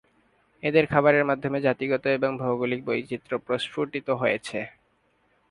[0.63, 4.59] এদের খাবারের মাধ্যমে জাতিগত এবং ভৌগোলিক বৈচিত্র্য প্রস্ফুটিত হয়েছে।